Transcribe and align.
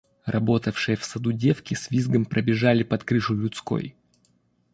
Работавшие 0.25 0.97
в 0.97 1.03
саду 1.05 1.31
девки 1.31 1.75
с 1.75 1.91
визгом 1.91 2.25
пробежали 2.25 2.81
под 2.81 3.03
крышу 3.03 3.35
людской. 3.39 3.95